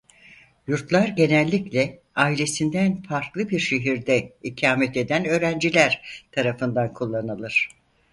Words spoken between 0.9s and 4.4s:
genellikle ailesinden farklı bir şehirde